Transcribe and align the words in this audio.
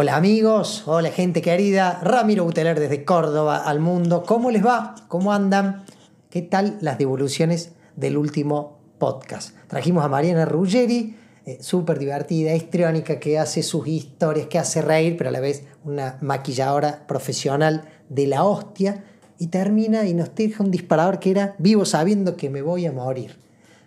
Hola 0.00 0.14
amigos, 0.14 0.84
hola 0.86 1.10
gente 1.10 1.42
querida, 1.42 1.98
Ramiro 2.00 2.44
Buteler 2.44 2.78
desde 2.78 3.04
Córdoba 3.04 3.56
al 3.56 3.80
mundo. 3.80 4.22
¿Cómo 4.24 4.52
les 4.52 4.64
va? 4.64 4.94
¿Cómo 5.08 5.32
andan? 5.32 5.86
¿Qué 6.30 6.40
tal 6.40 6.78
las 6.80 6.98
devoluciones 6.98 7.72
del 7.96 8.16
último 8.16 8.78
podcast? 8.98 9.56
Trajimos 9.66 10.04
a 10.04 10.08
Mariana 10.08 10.44
Ruggeri, 10.44 11.16
eh, 11.46 11.58
súper 11.60 11.98
divertida, 11.98 12.54
histriónica, 12.54 13.18
que 13.18 13.40
hace 13.40 13.64
sus 13.64 13.88
historias, 13.88 14.46
que 14.46 14.60
hace 14.60 14.82
reír, 14.82 15.16
pero 15.16 15.30
a 15.30 15.32
la 15.32 15.40
vez 15.40 15.64
una 15.82 16.16
maquilladora 16.20 17.04
profesional 17.08 17.82
de 18.08 18.28
la 18.28 18.44
hostia, 18.44 19.02
y 19.36 19.48
termina 19.48 20.06
y 20.06 20.14
nos 20.14 20.32
deja 20.32 20.62
un 20.62 20.70
disparador 20.70 21.18
que 21.18 21.32
era 21.32 21.56
vivo 21.58 21.84
sabiendo 21.84 22.36
que 22.36 22.50
me 22.50 22.62
voy 22.62 22.86
a 22.86 22.92
morir. 22.92 23.36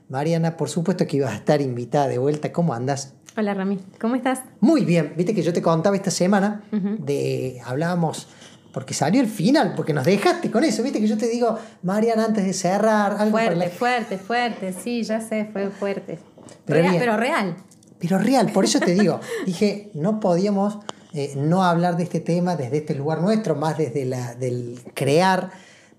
Mariana, 0.10 0.58
por 0.58 0.68
supuesto 0.68 1.08
que 1.08 1.16
ibas 1.16 1.32
a 1.32 1.38
estar 1.38 1.62
invitada 1.62 2.10
de 2.10 2.18
vuelta. 2.18 2.52
¿Cómo 2.52 2.74
andas? 2.74 3.14
Hola 3.38 3.54
Rami, 3.54 3.80
¿cómo 4.00 4.16
estás? 4.16 4.42
Muy 4.60 4.84
bien, 4.84 5.14
viste 5.16 5.34
que 5.34 5.42
yo 5.42 5.54
te 5.54 5.62
contaba 5.62 5.96
esta 5.96 6.12
semana 6.12 6.64
de 6.72 7.62
hablábamos 7.66 8.28
porque 8.74 8.94
salió 8.94 9.22
el 9.22 9.28
final, 9.28 9.74
porque 9.76 9.94
nos 9.94 10.06
dejaste 10.06 10.52
con 10.52 10.66
eso, 10.66 10.84
viste 10.84 11.00
que 11.00 11.08
yo 11.08 11.18
te 11.18 11.30
digo, 11.30 11.58
Mariana, 11.82 12.26
antes 12.26 12.46
de 12.46 12.54
cerrar, 12.54 13.16
algo 13.18 13.32
fuerte, 13.32 13.70
fuerte, 13.70 14.18
fuerte, 14.18 14.74
sí, 14.74 15.04
ya 15.04 15.22
sé, 15.22 15.50
fue 15.52 15.70
fuerte. 15.70 16.20
Pero 16.66 16.82
real, 16.82 16.96
pero 17.00 17.18
real. 17.18 17.56
Pero 18.00 18.18
real, 18.18 18.52
por 18.52 18.66
eso 18.66 18.80
te 18.80 18.94
digo, 18.94 19.20
dije, 19.46 19.92
no 19.94 20.20
podíamos 20.20 20.80
eh, 21.14 21.34
no 21.38 21.64
hablar 21.64 21.96
de 21.96 22.04
este 22.04 22.20
tema 22.20 22.56
desde 22.56 22.78
este 22.78 22.96
lugar 22.96 23.22
nuestro, 23.22 23.56
más 23.56 23.78
desde 23.78 24.06
la, 24.06 24.36
del 24.36 24.80
crear 24.94 25.52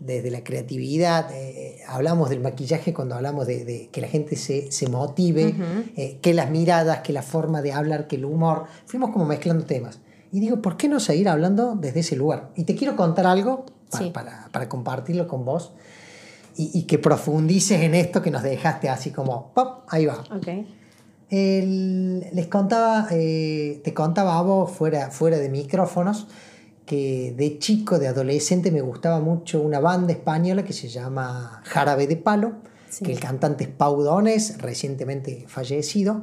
desde 0.04 0.30
la 0.30 0.42
creatividad, 0.42 1.30
eh, 1.32 1.80
hablamos 1.86 2.30
del 2.30 2.40
maquillaje 2.40 2.92
cuando 2.92 3.14
hablamos 3.14 3.46
de, 3.46 3.88
que 3.92 4.00
la 4.00 4.08
gente 4.08 4.36
se, 4.36 4.88
motive, 4.88 5.54
eh, 5.96 6.18
que 6.20 6.34
las 6.34 6.50
miradas, 6.50 7.00
que 7.00 7.12
la 7.12 7.22
forma 7.22 7.62
de 7.62 7.72
hablar, 7.72 8.08
que 8.08 8.16
el 8.16 8.24
humor, 8.24 8.64
fuimos 8.86 9.10
como 9.10 9.26
mezclando 9.26 9.64
temas. 9.64 10.00
Y 10.32 10.40
digo, 10.40 10.62
¿por 10.62 10.76
qué 10.76 10.88
no 10.88 10.98
seguir 10.98 11.28
hablando 11.28 11.76
desde 11.76 12.00
ese 12.00 12.16
lugar? 12.16 12.50
Y 12.56 12.64
te 12.64 12.74
quiero 12.74 12.96
contar 12.96 13.26
algo 13.26 13.66
para, 14.12 14.68
compartirlo 14.68 15.28
con 15.28 15.44
vos 15.44 15.72
y, 16.56 16.82
que 16.82 16.98
profundices 16.98 17.80
en 17.82 17.94
esto 17.94 18.22
que 18.22 18.30
nos 18.30 18.42
dejaste 18.42 18.88
así 18.88 19.10
como, 19.10 19.52
¡pop! 19.54 19.84
Ahí 19.88 20.06
va. 20.06 20.24
les 21.30 22.46
contaba, 22.48 23.06
eh, 23.10 23.80
te 23.84 23.94
contaba 23.94 24.38
a 24.38 24.42
vos 24.42 24.70
fuera, 24.70 25.10
fuera 25.10 25.38
de 25.38 25.48
micrófonos 25.48 26.26
que 26.92 27.32
de 27.34 27.58
chico, 27.58 27.98
de 27.98 28.06
adolescente, 28.06 28.70
me 28.70 28.82
gustaba 28.82 29.18
mucho 29.18 29.62
una 29.62 29.80
banda 29.80 30.12
española 30.12 30.62
que 30.62 30.74
se 30.74 30.88
llama 30.88 31.62
Jarabe 31.64 32.06
de 32.06 32.18
Palo, 32.18 32.56
que 33.02 33.10
el 33.10 33.18
cantante 33.18 33.64
es 33.64 33.70
Pau 33.70 34.02
Dones, 34.02 34.58
recientemente 34.58 35.46
fallecido. 35.48 36.22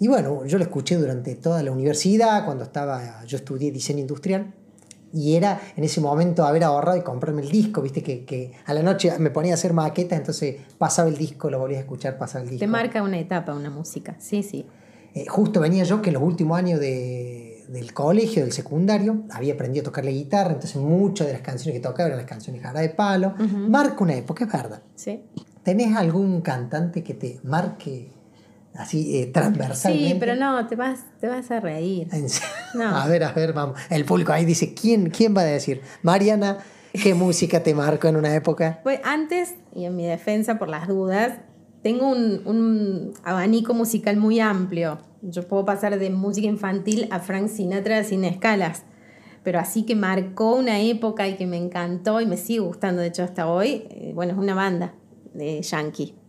Y 0.00 0.08
bueno, 0.08 0.44
yo 0.46 0.58
lo 0.58 0.64
escuché 0.64 0.96
durante 0.96 1.36
toda 1.36 1.62
la 1.62 1.70
universidad, 1.70 2.44
cuando 2.44 2.64
estaba, 2.64 3.24
yo 3.24 3.36
estudié 3.36 3.70
diseño 3.70 4.00
industrial, 4.00 4.52
y 5.12 5.36
era 5.36 5.60
en 5.76 5.84
ese 5.84 6.00
momento 6.00 6.44
haber 6.44 6.64
ahorrado 6.64 6.98
y 6.98 7.02
comprarme 7.02 7.42
el 7.42 7.48
disco, 7.48 7.80
viste 7.80 8.02
que, 8.02 8.24
que, 8.24 8.50
a 8.66 8.74
la 8.74 8.82
noche 8.82 9.16
me 9.20 9.30
ponía 9.30 9.52
a 9.52 9.54
hacer 9.54 9.72
maquetas, 9.74 10.18
entonces 10.18 10.56
pasaba 10.76 11.08
el 11.08 11.18
disco, 11.18 11.50
lo 11.50 11.60
volvía 11.60 11.78
a 11.78 11.82
escuchar, 11.82 12.18
pasaba 12.18 12.42
el 12.42 12.50
disco. 12.50 12.64
Te 12.64 12.66
marca 12.66 13.00
una 13.04 13.20
etapa, 13.20 13.54
una 13.54 13.70
música, 13.70 14.16
sí, 14.18 14.42
sí. 14.42 14.66
Eh, 15.14 15.26
justo 15.28 15.60
venía 15.60 15.84
yo 15.84 16.02
que 16.02 16.10
en 16.10 16.14
los 16.14 16.22
últimos 16.24 16.58
años 16.58 16.80
de, 16.80 17.49
del 17.70 17.94
colegio, 17.94 18.42
del 18.42 18.52
secundario, 18.52 19.22
había 19.30 19.54
aprendido 19.54 19.82
a 19.82 19.84
tocar 19.84 20.04
la 20.04 20.10
guitarra, 20.10 20.52
entonces 20.52 20.76
muchas 20.76 21.28
de 21.28 21.34
las 21.34 21.42
canciones 21.42 21.80
que 21.80 21.86
tocaba 21.86 22.08
eran 22.08 22.18
las 22.18 22.28
canciones 22.28 22.62
Jara 22.62 22.80
de 22.80 22.88
Palo. 22.88 23.34
Marca 23.68 24.02
una 24.02 24.14
época, 24.14 24.44
es 24.44 24.52
verdad. 24.52 24.82
Sí. 24.96 25.22
¿Tenés 25.62 25.96
algún 25.96 26.40
cantante 26.40 27.04
que 27.04 27.14
te 27.14 27.38
marque 27.44 28.08
así 28.74 29.18
eh, 29.18 29.26
transversalmente? 29.26 30.08
Sí, 30.08 30.16
pero 30.18 30.34
no, 30.34 30.66
te 30.66 30.74
vas, 30.74 31.00
te 31.20 31.28
vas 31.28 31.48
a 31.50 31.60
reír. 31.60 32.08
A 32.74 33.06
ver, 33.06 33.22
a 33.22 33.32
ver, 33.32 33.52
vamos. 33.52 33.78
El 33.88 34.04
público 34.04 34.32
ahí 34.32 34.44
dice, 34.44 34.74
¿quién, 34.74 35.10
quién 35.10 35.36
va 35.36 35.42
a 35.42 35.44
decir? 35.44 35.80
Mariana, 36.02 36.58
¿qué 36.92 37.14
música 37.14 37.62
te 37.62 37.72
marcó 37.72 38.08
en 38.08 38.16
una 38.16 38.34
época? 38.34 38.80
Pues 38.82 38.98
antes, 39.04 39.54
y 39.74 39.84
en 39.84 39.94
mi 39.94 40.06
defensa 40.06 40.58
por 40.58 40.68
las 40.68 40.88
dudas, 40.88 41.38
tengo 41.82 42.08
un, 42.08 42.42
un 42.46 43.12
abanico 43.22 43.74
musical 43.74 44.16
muy 44.16 44.40
amplio 44.40 44.98
yo 45.22 45.46
puedo 45.46 45.64
pasar 45.64 45.98
de 45.98 46.10
música 46.10 46.46
infantil 46.46 47.08
a 47.10 47.20
Frank 47.20 47.48
Sinatra 47.48 48.04
sin 48.04 48.24
escalas. 48.24 48.84
Pero 49.42 49.58
así 49.58 49.84
que 49.84 49.96
marcó 49.96 50.54
una 50.54 50.80
época 50.80 51.26
y 51.26 51.36
que 51.36 51.46
me 51.46 51.56
encantó 51.56 52.20
y 52.20 52.26
me 52.26 52.36
sigue 52.36 52.60
gustando, 52.60 53.00
de 53.00 53.08
hecho, 53.08 53.22
hasta 53.22 53.50
hoy, 53.50 53.86
eh, 53.90 54.12
bueno, 54.14 54.32
es 54.32 54.38
una 54.38 54.54
banda 54.54 54.94
de 55.32 55.62
Yankee. 55.62 56.19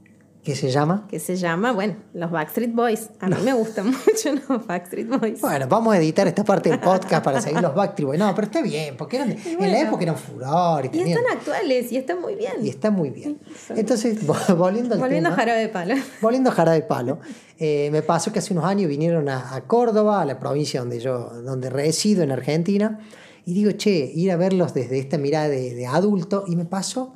¿Qué 0.44 0.56
se 0.56 0.72
llama? 0.72 1.06
Que 1.08 1.20
se 1.20 1.36
llama, 1.36 1.72
bueno, 1.72 1.98
los 2.16 2.32
Backstreet 2.32 2.74
Boys. 2.74 3.12
A 3.20 3.28
mí 3.28 3.36
me 3.46 3.54
gustan 3.54 3.88
mucho 3.92 4.34
los 4.50 4.66
Backstreet 4.66 5.08
Boys. 5.08 5.40
Bueno, 5.40 5.68
vamos 5.68 5.94
a 5.94 6.00
editar 6.00 6.28
esta 6.28 6.44
parte 6.44 6.70
del 6.72 6.80
podcast 6.80 7.24
para 7.24 7.40
seguir 7.40 7.62
los 7.62 7.76
Backstreet 7.76 8.08
Boys. 8.08 8.20
No, 8.20 8.34
pero 8.34 8.48
está 8.48 8.64
bien, 8.64 8.98
porque 8.98 9.18
eran, 9.18 9.32
en 9.32 9.72
la 9.72 9.80
época 9.82 10.02
eran 10.02 10.18
furor. 10.18 10.90
Y, 10.92 11.00
están 11.00 11.26
actuales 11.32 11.92
y 11.92 11.98
están 11.98 12.22
muy 12.22 12.34
bien. 12.34 12.54
Y 12.64 12.70
están 12.70 12.96
muy 12.96 13.12
bien. 13.12 13.40
Entonces, 13.70 14.18
volviendo 14.58 14.96
al 14.96 15.00
volviendo 15.00 15.30
a 15.30 15.34
Jarabe 15.34 15.60
de 15.60 15.70
Palo. 15.70 15.94
Volviendo 16.22 16.50
a 16.50 16.54
Jarabe 16.54 16.78
de 16.78 16.88
Palo. 16.88 17.20
Eh, 17.60 17.90
me 17.92 18.02
pasó 18.02 18.34
que 18.34 18.40
hace 18.40 18.54
unos 18.54 18.66
años 18.66 18.90
vinieron 18.90 19.30
a, 19.30 19.62
Córdoba, 19.68 20.24
a 20.24 20.26
la 20.26 20.40
provincia 20.40 20.80
donde 20.80 21.00
yo 21.00 21.30
donde 21.44 21.70
resido, 21.70 22.24
en 22.24 22.32
Argentina. 22.32 23.00
Y 23.46 23.54
digo, 23.54 23.74
che, 23.74 24.12
ir 24.16 24.32
a 24.32 24.38
verlos 24.38 24.74
desde 24.74 24.98
esta 24.98 25.20
mirada 25.20 25.50
de, 25.50 25.76
de 25.76 25.86
adulto. 25.86 26.46
Y 26.48 26.56
me 26.56 26.66
pasó 26.66 27.14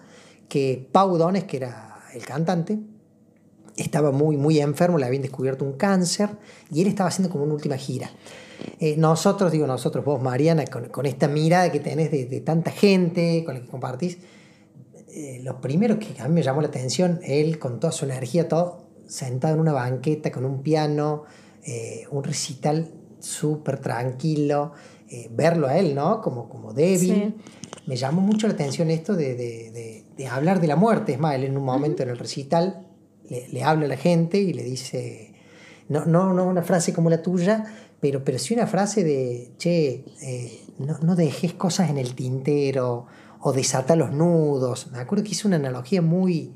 que 0.47 0.87
Pau 0.91 1.17
Dones, 1.17 1.45
que 1.45 1.57
era 1.57 2.03
el 2.13 2.23
cantante, 2.23 2.77
estaba 3.77 4.11
muy, 4.11 4.37
muy 4.37 4.59
enfermo, 4.59 4.97
le 4.97 5.05
habían 5.05 5.21
descubierto 5.21 5.65
un 5.65 5.73
cáncer 5.73 6.29
y 6.71 6.81
él 6.81 6.87
estaba 6.87 7.09
haciendo 7.09 7.31
como 7.31 7.43
una 7.43 7.53
última 7.53 7.77
gira. 7.77 8.09
Eh, 8.79 8.95
nosotros, 8.97 9.51
digo 9.51 9.67
nosotros, 9.67 10.03
vos 10.05 10.21
Mariana, 10.21 10.65
con, 10.65 11.05
esta 11.05 11.27
mirada 11.27 11.71
que 11.71 11.79
tenés 11.79 12.11
de, 12.11 12.41
tanta 12.41 12.71
gente 12.71 13.43
con 13.45 13.55
la 13.55 13.61
que 13.61 13.67
compartís, 13.67 14.17
eh, 15.09 15.39
lo 15.43 15.61
primero 15.61 15.99
que 15.99 16.19
a 16.19 16.27
mí 16.27 16.33
me 16.33 16.43
llamó 16.43 16.61
la 16.61 16.67
atención, 16.67 17.19
él 17.23 17.59
con 17.59 17.79
toda 17.79 17.91
su 17.91 18.05
energía, 18.05 18.47
todo 18.47 18.85
sentado 19.07 19.53
en 19.53 19.59
una 19.59 19.73
banqueta 19.73 20.31
con 20.31 20.45
un 20.45 20.61
piano, 20.61 21.23
eh, 21.63 22.05
un 22.11 22.23
recital 22.23 22.91
súper 23.19 23.79
tranquilo, 23.79 24.73
verlo 25.31 25.67
a 25.67 25.77
él, 25.77 25.95
¿no? 25.95 26.19
Como, 26.21 26.49
como 26.49 26.73
débil. 26.73 27.35
Me 27.85 27.95
llamó 27.95 28.19
mucho 28.21 28.47
la 28.47 28.53
atención 28.53 28.89
esto 28.89 29.15
de, 29.15 30.03
de, 30.17 30.27
hablar 30.27 30.59
de 30.59 30.67
la 30.67 30.75
muerte. 30.75 31.13
Es 31.13 31.19
más, 31.19 31.35
él 31.35 31.45
en 31.45 31.57
un 31.57 31.63
momento 31.63 32.03
en 32.03 32.09
el 32.09 32.17
recital 32.17 32.84
le, 33.29 33.63
habla 33.63 33.85
a 33.85 33.89
la 33.89 33.97
gente 33.97 34.37
y 34.37 34.53
le 34.53 34.63
dice, 34.63 35.33
no, 35.89 36.05
no, 36.05 36.33
no 36.33 36.45
una 36.45 36.63
frase 36.63 36.93
como 36.93 37.09
la 37.09 37.21
tuya, 37.21 37.65
pero, 37.99 38.23
pero 38.23 38.39
sí 38.39 38.53
una 38.53 38.67
frase 38.67 39.03
de, 39.03 39.51
che, 39.57 40.05
eh, 40.21 40.61
no, 40.79 40.97
no, 40.99 41.15
dejes 41.15 41.53
cosas 41.53 41.89
en 41.89 41.97
el 41.97 42.15
tintero 42.15 43.07
o 43.39 43.53
desata 43.53 43.95
los 43.95 44.11
nudos. 44.11 44.91
Me 44.91 44.99
acuerdo 44.99 45.23
que 45.23 45.31
hizo 45.31 45.47
una 45.47 45.57
analogía 45.57 46.01
muy, 46.01 46.53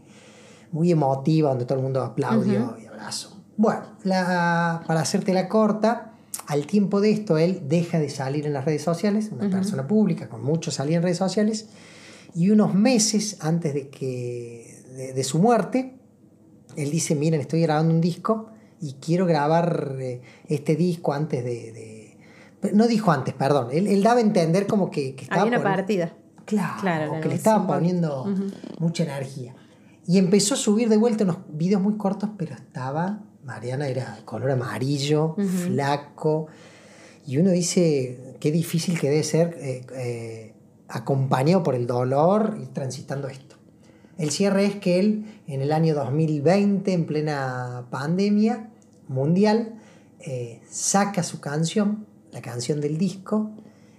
muy 0.72 0.92
emotiva 0.92 1.50
donde 1.50 1.66
todo 1.66 1.78
el 1.78 1.84
mundo 1.84 2.02
aplaudió 2.02 2.78
y 2.82 2.86
abrazó. 2.86 3.42
Bueno, 3.58 3.82
la, 4.04 4.84
para 4.88 5.02
hacerte 5.02 5.34
la 5.34 5.50
corta, 5.50 6.14
al 6.48 6.66
tiempo 6.66 7.02
de 7.02 7.12
esto 7.12 7.38
él 7.38 7.64
deja 7.68 8.00
de 8.00 8.10
salir 8.10 8.46
en 8.46 8.54
las 8.54 8.66
redes 8.66 8.82
sociales, 8.82 9.30
una 9.32 9.50
persona 9.50 9.88
pública 9.88 10.30
con 10.30 10.44
mucho 10.44 10.72
salir 10.72 10.96
en 10.96 11.04
redes 11.04 11.18
sociales, 11.18 11.68
y 12.34 12.50
unos 12.52 12.74
meses 12.74 13.38
antes 13.42 13.74
de, 13.74 13.90
que, 13.90 15.12
de 15.16 15.24
su 15.24 15.40
muerte, 15.40 15.99
él 16.76 16.92
dice, 16.92 17.16
miren, 17.16 17.42
estoy 17.42 17.62
grabando 17.62 17.94
un 17.94 18.02
disco 18.02 18.50
y 18.82 18.94
quiero 18.94 19.26
grabar 19.26 19.96
eh, 20.00 20.22
este 20.48 20.76
disco 20.76 21.14
antes 21.14 21.44
de, 21.44 22.18
No 22.74 22.88
dijo 22.88 23.12
antes, 23.12 23.34
perdón. 23.34 23.68
Él, 23.72 24.02
daba 24.04 24.20
a 24.20 24.22
entender 24.22 24.68
como 24.68 24.90
que, 24.90 25.16
estaba... 25.20 25.42
Había 25.42 25.60
una 25.60 25.64
partida. 25.64 26.14
Claro, 26.46 27.22
que 27.22 27.30
le 27.30 27.36
estaba 27.36 27.68
poniendo 27.68 28.26
mucha 28.80 29.04
energía. 29.04 29.56
Y 30.08 30.18
empezó 30.18 30.56
a 30.56 30.58
subir 30.58 30.90
de 30.90 30.98
vuelta 30.98 31.24
unos 31.24 31.38
videos 31.50 31.82
muy 31.82 31.98
cortos, 31.98 32.30
pero 32.38 32.56
estaba... 32.56 33.24
Mariana 33.44 33.88
era 33.88 34.20
color 34.26 34.52
amarillo, 34.52 35.36
flaco. 35.66 36.48
Y 37.26 37.38
uno 37.38 37.50
dice, 37.52 38.36
qué 38.40 38.52
difícil 38.52 39.00
que 39.00 39.10
debe 39.10 39.24
ser 39.24 39.58
eh, 39.60 39.86
eh, 39.96 40.54
acompañado 40.88 41.64
por 41.64 41.76
el 41.76 41.88
dolor 41.88 42.58
y 42.62 42.68
transitando 42.68 43.28
esto. 43.28 43.49
El 44.20 44.30
cierre 44.30 44.66
es 44.66 44.76
que 44.76 45.00
él, 45.00 45.26
en 45.48 45.62
el 45.62 45.72
año 45.72 45.96
2020, 45.96 46.94
en 46.94 47.06
plena 47.08 47.88
pandemia 47.90 48.70
mundial, 49.08 49.80
eh, 50.20 50.62
saca 50.70 51.24
su 51.24 51.40
canción 51.40 52.06
la 52.32 52.42
canción 52.42 52.82
del 52.82 52.98
disco. 52.98 53.52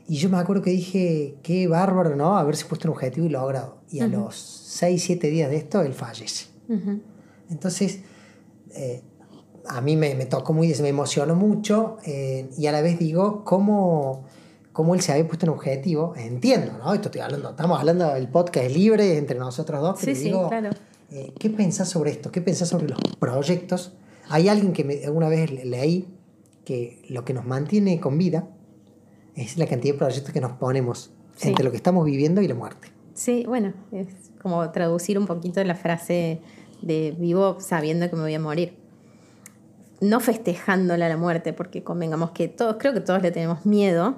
Y 0.06 0.16
yo 0.16 0.28
me 0.28 0.38
acuerdo 0.38 0.62
que 0.62 0.70
dije, 0.70 1.36
qué 1.42 1.68
bárbaro, 1.68 2.16
¿no? 2.16 2.36
Haberse 2.36 2.64
puesto 2.64 2.88
un 2.88 2.94
objetivo 2.94 3.26
y 3.26 3.30
logrado. 3.30 3.78
Y 3.90 4.00
a 4.00 4.08
los 4.08 4.36
6, 4.36 5.02
7 5.02 5.30
días 5.30 5.50
de 5.50 5.56
esto, 5.56 5.82
él 5.82 5.94
fallece. 5.94 6.46
Entonces, 7.48 8.00
eh, 8.74 9.02
a 9.66 9.80
mí 9.80 9.96
me, 9.96 10.14
me, 10.14 10.26
tocó 10.26 10.52
muy, 10.52 10.72
me 10.80 10.88
emocionó 10.88 11.34
mucho 11.34 11.98
eh, 12.04 12.48
y 12.56 12.66
a 12.66 12.72
la 12.72 12.80
vez 12.80 12.98
digo, 12.98 13.44
¿cómo, 13.44 14.24
cómo 14.80 14.94
él 14.94 15.02
se 15.02 15.12
había 15.12 15.26
puesto 15.28 15.44
un 15.44 15.52
objetivo? 15.52 16.14
Entiendo, 16.16 16.72
¿no? 16.78 16.94
Esto 16.94 17.08
estoy 17.08 17.20
hablando, 17.20 17.50
estamos 17.50 17.78
hablando 17.78 18.14
del 18.14 18.28
podcast 18.28 18.70
libre 18.70 19.18
entre 19.18 19.38
nosotros 19.38 19.78
dos, 19.82 19.98
pero 20.00 20.16
sí, 20.16 20.24
digo, 20.24 20.44
sí, 20.44 20.48
claro. 20.48 20.70
eh, 21.10 21.34
¿qué 21.38 21.50
pensás 21.50 21.90
sobre 21.90 22.12
esto? 22.12 22.32
¿Qué 22.32 22.40
pensás 22.40 22.70
sobre 22.70 22.88
los 22.88 22.98
proyectos? 23.18 23.92
Hay 24.30 24.48
alguien 24.48 24.72
que 24.72 24.84
me, 24.84 25.10
una 25.10 25.28
vez 25.28 25.50
leí 25.66 26.08
que 26.64 27.02
lo 27.10 27.26
que 27.26 27.34
nos 27.34 27.44
mantiene 27.44 28.00
con 28.00 28.16
vida 28.16 28.48
es 29.36 29.58
la 29.58 29.66
cantidad 29.66 29.92
de 29.92 29.98
proyectos 29.98 30.32
que 30.32 30.40
nos 30.40 30.52
ponemos 30.52 31.10
Sí. 31.36 31.48
entre 31.48 31.62
lo 31.62 31.70
que 31.70 31.76
estamos 31.76 32.06
viviendo 32.06 32.40
y 32.40 32.48
la 32.48 32.54
muerte. 32.54 32.88
Sí, 33.12 33.44
bueno, 33.46 33.74
es 33.92 34.06
como 34.40 34.70
traducir 34.70 35.18
un 35.18 35.26
poquito 35.26 35.62
la 35.62 35.74
frase 35.74 36.40
de 36.80 37.14
vivo 37.18 37.58
sabiendo 37.60 38.08
que 38.08 38.16
me 38.16 38.22
voy 38.22 38.34
a 38.34 38.40
morir. 38.40 38.78
No 40.00 40.20
festejándola 40.20 41.06
la 41.10 41.18
muerte, 41.18 41.52
porque 41.52 41.82
convengamos 41.84 42.30
que 42.30 42.48
todos, 42.48 42.76
creo 42.78 42.94
que 42.94 43.00
todos 43.00 43.20
le 43.20 43.30
tenemos 43.30 43.66
miedo, 43.66 44.16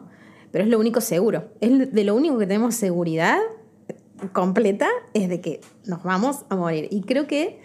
pero 0.53 0.65
es 0.65 0.71
lo 0.71 0.79
único 0.79 1.01
seguro. 1.01 1.51
Es 1.61 1.93
de 1.93 2.05
lo 2.05 2.15
único 2.15 2.39
que 2.39 2.47
tenemos 2.47 2.77
seguridad 2.77 3.39
completa 4.33 4.89
es 5.15 5.29
de 5.29 5.41
que 5.41 5.61
nos 5.87 6.05
vamos 6.05 6.45
a 6.49 6.57
morir. 6.57 6.87
Y 6.91 7.03
creo 7.03 7.27
que 7.27 7.59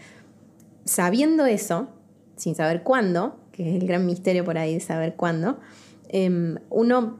sabiendo 0.85 1.45
eso, 1.45 1.89
sin 2.35 2.55
saber 2.55 2.83
cuándo, 2.83 3.39
que 3.51 3.69
es 3.69 3.81
el 3.81 3.87
gran 3.87 4.05
misterio 4.05 4.43
por 4.43 4.57
ahí 4.57 4.73
de 4.75 4.79
saber 4.79 5.15
cuándo, 5.15 5.59
em, 6.07 6.55
uno 6.69 7.19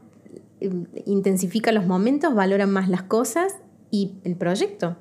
em, 0.60 0.86
intensifica 1.04 1.70
los 1.70 1.86
momentos, 1.86 2.34
valora 2.34 2.66
más 2.66 2.88
las 2.88 3.02
cosas 3.02 3.54
y 3.90 4.14
el 4.24 4.34
proyecto. 4.34 4.96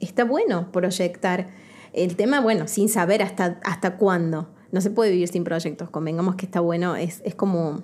Está 0.00 0.24
bueno 0.24 0.70
proyectar. 0.72 1.48
El 1.94 2.16
tema, 2.16 2.40
bueno, 2.40 2.68
sin 2.68 2.88
saber 2.88 3.22
hasta, 3.22 3.58
hasta 3.64 3.96
cuándo. 3.96 4.50
No 4.70 4.82
se 4.82 4.90
puede 4.90 5.10
vivir 5.10 5.28
sin 5.28 5.44
proyectos. 5.44 5.88
Convengamos 5.88 6.34
que 6.34 6.44
está 6.44 6.60
bueno, 6.60 6.96
es, 6.96 7.22
es 7.24 7.34
como 7.34 7.82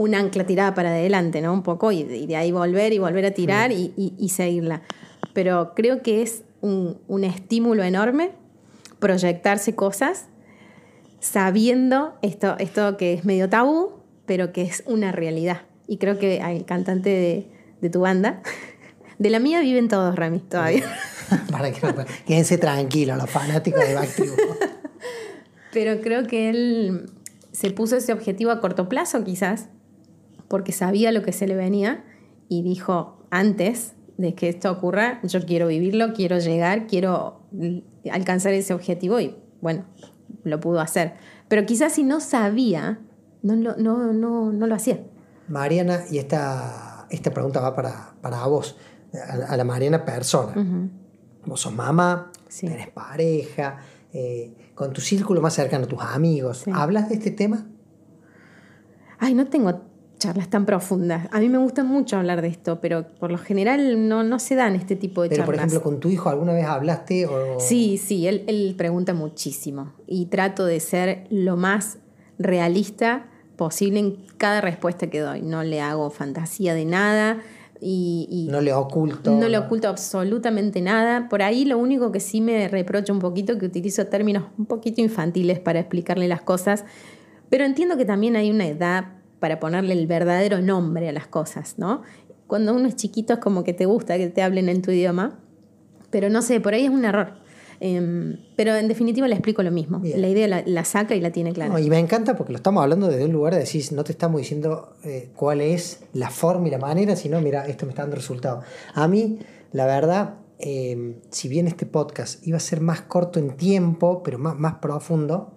un 0.00 0.14
ancla 0.14 0.44
tirada 0.46 0.72
para 0.74 0.90
adelante, 0.90 1.42
¿no? 1.42 1.52
Un 1.52 1.62
poco, 1.62 1.92
y 1.92 2.04
de, 2.04 2.16
y 2.16 2.26
de 2.26 2.36
ahí 2.36 2.52
volver 2.52 2.94
y 2.94 2.98
volver 2.98 3.26
a 3.26 3.32
tirar 3.32 3.70
y, 3.70 3.92
y- 3.98 4.14
y 4.18 4.28
seguirla. 4.30 4.80
Pero 5.34 5.74
creo 5.76 6.00
que 6.02 6.22
es 6.22 6.42
un, 6.62 6.96
un 7.06 7.24
estímulo 7.24 7.82
enorme 7.82 8.30
proyectarse 8.98 9.74
cosas 9.74 10.26
sabiendo 11.20 12.14
esto, 12.22 12.56
esto 12.58 12.96
que 12.96 13.12
es 13.12 13.24
medio 13.26 13.48
tabú, 13.50 13.92
pero 14.26 14.52
que 14.52 14.62
es 14.62 14.82
una 14.86 15.12
realidad. 15.12 15.62
Y 15.86 15.98
creo 15.98 16.18
que 16.18 16.38
el 16.38 16.64
cantante 16.64 17.10
de, 17.10 17.48
de 17.82 17.90
tu 17.90 18.00
banda, 18.00 18.42
de 19.18 19.28
la 19.30 19.38
mía 19.38 19.60
viven 19.60 19.88
todos, 19.88 20.16
Rami, 20.16 20.38
todavía. 20.40 20.84
Para 21.50 21.70
que 21.72 21.86
no- 21.86 22.04
quédense 22.26 22.56
tranquilos, 22.58 23.18
los 23.18 23.28
fanáticos 23.28 23.86
de 23.86 23.94
Backstreet. 23.94 24.32
Pero 25.72 26.00
creo 26.00 26.26
que 26.26 26.48
él 26.50 27.10
se 27.52 27.70
puso 27.70 27.96
ese 27.96 28.12
objetivo 28.12 28.50
a 28.50 28.60
corto 28.60 28.88
plazo, 28.88 29.22
quizás, 29.24 29.68
porque 30.50 30.72
sabía 30.72 31.12
lo 31.12 31.22
que 31.22 31.30
se 31.30 31.46
le 31.46 31.54
venía 31.54 32.04
y 32.48 32.62
dijo 32.64 33.24
antes 33.30 33.94
de 34.18 34.34
que 34.34 34.48
esto 34.48 34.70
ocurra, 34.72 35.20
yo 35.22 35.46
quiero 35.46 35.68
vivirlo, 35.68 36.12
quiero 36.12 36.38
llegar, 36.40 36.88
quiero 36.88 37.46
alcanzar 38.10 38.52
ese 38.52 38.74
objetivo 38.74 39.20
y 39.20 39.36
bueno, 39.60 39.84
lo 40.42 40.58
pudo 40.58 40.80
hacer. 40.80 41.14
Pero 41.46 41.64
quizás 41.66 41.92
si 41.92 42.02
no 42.02 42.18
sabía, 42.18 42.98
no 43.42 43.54
lo, 43.54 43.76
no, 43.76 44.12
no, 44.12 44.50
no 44.52 44.66
lo 44.66 44.74
hacía. 44.74 44.98
Mariana, 45.46 46.00
y 46.10 46.18
esta, 46.18 47.06
esta 47.10 47.30
pregunta 47.30 47.60
va 47.60 47.74
para, 47.76 48.14
para 48.20 48.44
vos, 48.46 48.76
a, 49.14 49.52
a 49.52 49.56
la 49.56 49.62
Mariana 49.64 50.04
persona. 50.04 50.90
Vos 51.46 51.60
sos 51.60 51.72
mamá, 51.72 52.32
Sí. 52.48 52.66
tenés 52.66 52.88
pareja, 52.88 53.78
eh, 54.12 54.52
con 54.74 54.92
tu 54.92 55.00
círculo 55.00 55.40
más 55.40 55.54
cercano, 55.54 55.86
tus 55.86 56.02
amigos. 56.02 56.58
Sí. 56.64 56.72
¿Hablas 56.74 57.08
de 57.08 57.14
este 57.14 57.30
tema? 57.30 57.68
Ay, 59.20 59.34
no 59.34 59.46
tengo 59.46 59.80
charlas 60.20 60.48
tan 60.48 60.64
profundas. 60.66 61.26
A 61.32 61.40
mí 61.40 61.48
me 61.48 61.58
gusta 61.58 61.82
mucho 61.82 62.16
hablar 62.16 62.40
de 62.42 62.46
esto, 62.48 62.80
pero 62.80 63.04
por 63.18 63.32
lo 63.32 63.38
general 63.38 64.08
no, 64.08 64.22
no 64.22 64.38
se 64.38 64.54
dan 64.54 64.76
este 64.76 64.94
tipo 64.94 65.22
de 65.24 65.30
Pero, 65.30 65.44
por 65.44 65.56
charlas. 65.56 65.72
ejemplo, 65.72 65.90
con 65.90 65.98
tu 65.98 66.08
hijo, 66.08 66.28
¿alguna 66.28 66.52
vez 66.52 66.66
hablaste? 66.66 67.26
O... 67.26 67.58
Sí, 67.58 67.98
sí, 67.98 68.28
él, 68.28 68.44
él 68.46 68.74
pregunta 68.78 69.12
muchísimo 69.14 69.92
y 70.06 70.26
trato 70.26 70.64
de 70.64 70.78
ser 70.78 71.26
lo 71.30 71.56
más 71.56 71.98
realista 72.38 73.26
posible 73.56 73.98
en 73.98 74.16
cada 74.38 74.60
respuesta 74.60 75.08
que 75.08 75.20
doy. 75.20 75.42
No 75.42 75.62
le 75.64 75.80
hago 75.80 76.08
fantasía 76.10 76.74
de 76.74 76.84
nada 76.84 77.38
y, 77.80 78.26
y 78.30 78.48
No 78.50 78.60
le 78.60 78.72
oculto. 78.72 79.30
no 79.32 79.48
le 79.48 79.58
oculto 79.58 79.88
absolutamente 79.88 80.80
nada. 80.80 81.28
Por 81.28 81.42
ahí 81.42 81.64
lo 81.64 81.78
único 81.78 82.12
que 82.12 82.20
sí 82.20 82.40
me 82.40 82.68
reprocho 82.68 83.12
un 83.12 83.18
poquito 83.18 83.58
que 83.58 83.66
utilizo 83.66 84.06
términos 84.06 84.44
un 84.58 84.66
poquito 84.66 85.00
infantiles 85.00 85.58
para 85.60 85.80
explicarle 85.80 86.28
las 86.28 86.42
cosas, 86.42 86.84
pero 87.48 87.64
entiendo 87.64 87.96
que 87.96 88.04
también 88.04 88.36
hay 88.36 88.50
una 88.50 88.66
edad 88.66 89.04
para 89.40 89.58
ponerle 89.58 89.94
el 89.94 90.06
verdadero 90.06 90.60
nombre 90.60 91.08
a 91.08 91.12
las 91.12 91.26
cosas, 91.26 91.78
¿no? 91.78 92.02
Cuando 92.46 92.74
uno 92.74 92.86
es 92.88 92.96
chiquito 92.96 93.34
es 93.34 93.38
como 93.40 93.64
que 93.64 93.72
te 93.72 93.86
gusta 93.86 94.16
que 94.16 94.28
te 94.28 94.42
hablen 94.42 94.68
en 94.68 94.82
tu 94.82 94.90
idioma, 94.90 95.40
pero 96.10 96.28
no 96.28 96.42
sé, 96.42 96.60
por 96.60 96.74
ahí 96.74 96.84
es 96.84 96.90
un 96.90 97.04
error. 97.04 97.40
Em, 97.82 98.36
pero 98.56 98.76
en 98.76 98.88
definitiva 98.88 99.26
le 99.26 99.34
explico 99.34 99.62
lo 99.62 99.70
mismo. 99.70 100.00
Bien. 100.00 100.20
La 100.20 100.28
idea 100.28 100.46
la, 100.46 100.62
la 100.66 100.84
saca 100.84 101.14
y 101.14 101.20
la 101.20 101.30
tiene 101.30 101.54
clara. 101.54 101.72
No, 101.72 101.78
y 101.78 101.88
me 101.88 101.98
encanta 101.98 102.36
porque 102.36 102.52
lo 102.52 102.56
estamos 102.58 102.82
hablando 102.82 103.08
desde 103.08 103.24
un 103.24 103.32
lugar 103.32 103.54
de 103.54 103.60
decir, 103.60 103.82
no 103.92 104.04
te 104.04 104.12
estamos 104.12 104.38
diciendo 104.38 104.92
eh, 105.02 105.30
cuál 105.34 105.62
es 105.62 106.00
la 106.12 106.28
forma 106.28 106.68
y 106.68 106.70
la 106.70 106.78
manera, 106.78 107.16
sino, 107.16 107.40
mira, 107.40 107.66
esto 107.66 107.86
me 107.86 107.90
está 107.90 108.02
dando 108.02 108.16
resultado. 108.16 108.62
A 108.92 109.08
mí, 109.08 109.38
la 109.72 109.86
verdad, 109.86 110.34
eh, 110.58 111.16
si 111.30 111.48
bien 111.48 111.66
este 111.66 111.86
podcast 111.86 112.46
iba 112.46 112.58
a 112.58 112.60
ser 112.60 112.82
más 112.82 113.00
corto 113.00 113.38
en 113.38 113.56
tiempo, 113.56 114.22
pero 114.22 114.38
más, 114.38 114.58
más 114.58 114.74
profundo, 114.74 115.54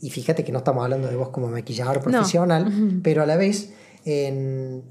y 0.00 0.10
fíjate 0.10 0.44
que 0.44 0.52
no 0.52 0.58
estamos 0.58 0.82
hablando 0.84 1.08
de 1.08 1.16
vos 1.16 1.28
como 1.30 1.48
maquillador 1.48 2.00
profesional, 2.00 3.00
pero 3.02 3.22
a 3.22 3.26
la 3.26 3.36
vez, 3.36 3.72
en- 4.04 4.82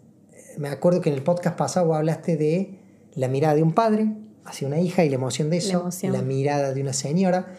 me 0.58 0.70
acuerdo 0.70 1.02
que 1.02 1.10
en 1.10 1.16
el 1.16 1.24
podcast 1.24 1.56
pasado 1.58 1.94
hablaste 1.94 2.38
de 2.38 2.80
la 3.16 3.28
mirada 3.28 3.56
de 3.56 3.64
un 3.64 3.74
padre 3.74 4.08
hacia 4.46 4.68
una 4.68 4.80
hija 4.80 5.04
y 5.06 5.10
la 5.10 5.16
emoción 5.16 5.50
de 5.50 5.58
eso, 5.58 5.74
La 5.74 5.80
emoción. 5.82 6.14
la 6.14 6.22
mirada 6.22 6.74
de 6.74 6.82
una 6.82 6.94
señora, 6.94 7.56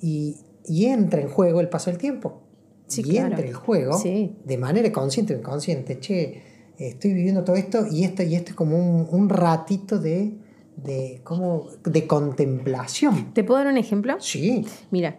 y, 0.00 0.36
y 0.66 0.86
entra 0.86 1.20
en 1.20 1.28
juego 1.28 1.60
el 1.60 1.68
paso 1.68 1.90
del 1.90 1.98
tiempo. 1.98 2.42
Sí, 2.88 3.00
y 3.00 3.10
claro. 3.10 3.28
entra 3.28 3.46
en 3.46 3.54
juego 3.54 3.96
Sí. 3.98 4.36
de 4.44 4.58
manera 4.58 4.90
consciente 4.92 5.34
o 5.34 5.38
inconsciente. 5.38 5.98
Che, 5.98 6.42
estoy 6.78 7.14
viviendo 7.14 7.42
todo 7.44 7.56
esto 7.56 7.86
y 7.90 8.04
esto, 8.04 8.22
y 8.22 8.34
esto 8.34 8.50
es 8.50 8.56
como 8.56 8.76
un, 8.76 9.06
un 9.10 9.28
ratito 9.28 9.98
de, 9.98 10.34
de, 10.76 11.20
como, 11.24 11.68
de 11.84 12.06
contemplación. 12.06 13.32
¿Te 13.32 13.44
puedo 13.44 13.58
dar 13.62 13.72
un 13.72 13.78
ejemplo? 13.78 14.16
Sí, 14.20 14.66
Mira, 14.90 15.18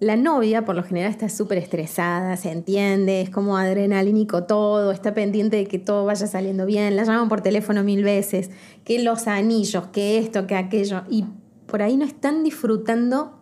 la 0.00 0.16
novia 0.16 0.64
por 0.64 0.74
lo 0.74 0.82
general 0.82 1.10
está 1.10 1.28
súper 1.28 1.58
estresada, 1.58 2.36
se 2.38 2.50
entiende, 2.50 3.20
es 3.20 3.28
como 3.28 3.58
adrenalínico 3.58 4.44
todo, 4.44 4.92
está 4.92 5.12
pendiente 5.12 5.58
de 5.58 5.66
que 5.66 5.78
todo 5.78 6.06
vaya 6.06 6.26
saliendo 6.26 6.64
bien, 6.64 6.96
la 6.96 7.04
llaman 7.04 7.28
por 7.28 7.42
teléfono 7.42 7.84
mil 7.84 8.02
veces, 8.02 8.50
que 8.82 9.02
los 9.02 9.28
anillos, 9.28 9.88
que 9.88 10.18
esto, 10.18 10.46
que 10.46 10.56
aquello, 10.56 11.02
y 11.10 11.26
por 11.66 11.82
ahí 11.82 11.98
no 11.98 12.06
están 12.06 12.42
disfrutando 12.42 13.38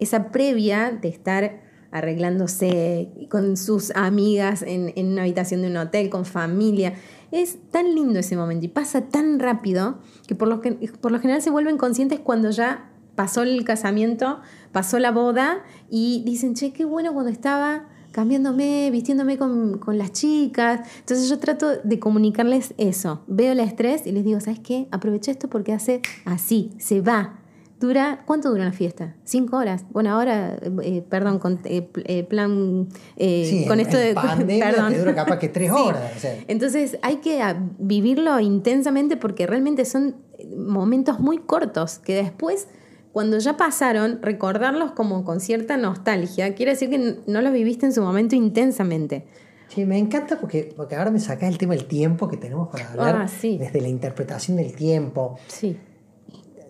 esa 0.00 0.32
previa 0.32 0.90
de 0.90 1.08
estar 1.08 1.60
arreglándose 1.92 3.10
con 3.30 3.56
sus 3.56 3.92
amigas 3.94 4.62
en, 4.62 4.92
en 4.96 5.12
una 5.12 5.22
habitación 5.22 5.62
de 5.62 5.68
un 5.68 5.76
hotel, 5.76 6.08
con 6.08 6.24
familia. 6.24 6.94
Es 7.32 7.58
tan 7.70 7.94
lindo 7.94 8.18
ese 8.18 8.36
momento 8.36 8.66
y 8.66 8.68
pasa 8.68 9.08
tan 9.08 9.38
rápido 9.38 9.98
que 10.26 10.34
por 10.34 10.48
lo, 10.48 10.60
que, 10.60 10.72
por 10.72 11.12
lo 11.12 11.20
general 11.20 11.42
se 11.42 11.50
vuelven 11.50 11.78
conscientes 11.78 12.20
cuando 12.20 12.50
ya 12.50 12.89
pasó 13.20 13.42
el 13.42 13.64
casamiento, 13.64 14.40
pasó 14.72 14.98
la 14.98 15.10
boda 15.10 15.58
y 15.90 16.22
dicen, 16.24 16.54
che, 16.54 16.72
qué 16.72 16.86
bueno 16.86 17.12
cuando 17.12 17.30
estaba 17.30 17.84
cambiándome, 18.12 18.90
vistiéndome 18.90 19.36
con, 19.36 19.76
con 19.76 19.98
las 19.98 20.12
chicas. 20.12 20.80
Entonces 21.00 21.28
yo 21.28 21.38
trato 21.38 21.66
de 21.84 21.98
comunicarles 21.98 22.72
eso. 22.78 23.20
Veo 23.26 23.52
el 23.52 23.60
estrés 23.60 24.06
y 24.06 24.12
les 24.12 24.24
digo, 24.24 24.40
¿sabes 24.40 24.60
qué? 24.60 24.88
Aprovecha 24.90 25.30
esto 25.32 25.48
porque 25.50 25.74
hace 25.74 26.00
así, 26.24 26.70
se 26.78 27.02
va. 27.02 27.36
Dura, 27.78 28.22
¿Cuánto 28.26 28.48
dura 28.48 28.62
una 28.62 28.72
fiesta? 28.72 29.14
¿Cinco 29.24 29.58
horas? 29.58 29.84
Bueno, 29.90 30.10
ahora, 30.12 30.56
eh, 30.82 31.02
perdón, 31.06 31.38
con 31.38 31.60
eh, 31.64 31.90
eh, 32.06 32.24
plan, 32.24 32.88
eh, 33.16 33.46
sí, 33.50 33.66
con 33.66 33.80
en- 33.80 33.86
esto 33.86 33.98
de... 33.98 34.14
pandemia 34.28 34.70
perdón. 34.70 34.92
te 34.94 34.98
dura 34.98 35.14
capaz 35.14 35.38
que 35.38 35.48
tres 35.50 35.70
Sí. 35.70 35.78
horas. 35.78 36.12
o 36.16 36.20
sea. 36.20 36.38
Entonces 36.48 36.98
hay 37.02 37.16
que 37.16 37.42
ah, 37.42 37.62
vivirlo 37.78 38.40
intensamente 38.40 39.18
porque 39.18 39.46
realmente 39.46 39.84
son 39.84 40.16
momentos 40.56 41.20
muy 41.20 41.36
cortos 41.38 41.98
que 41.98 42.14
después, 42.14 42.66
cuando 43.12 43.38
ya 43.38 43.56
pasaron, 43.56 44.20
recordarlos 44.22 44.92
como 44.92 45.24
con 45.24 45.40
cierta 45.40 45.76
nostalgia, 45.76 46.54
quiere 46.54 46.72
decir 46.72 46.90
que 46.90 47.18
no 47.26 47.40
los 47.42 47.52
viviste 47.52 47.86
en 47.86 47.92
su 47.92 48.02
momento 48.02 48.36
intensamente. 48.36 49.26
Sí, 49.68 49.84
me 49.84 49.98
encanta 49.98 50.38
porque, 50.38 50.72
porque 50.76 50.96
ahora 50.96 51.10
me 51.10 51.20
sacás 51.20 51.48
el 51.48 51.58
tema 51.58 51.74
del 51.74 51.86
tiempo 51.86 52.28
que 52.28 52.36
tenemos 52.36 52.68
para 52.68 52.90
hablar 52.90 53.16
Ah, 53.22 53.28
sí. 53.28 53.56
desde 53.58 53.80
la 53.80 53.88
interpretación 53.88 54.56
del 54.56 54.74
tiempo. 54.74 55.38
Sí. 55.46 55.76